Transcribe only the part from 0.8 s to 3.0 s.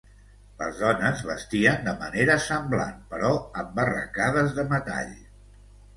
dones vestien de manera semblant,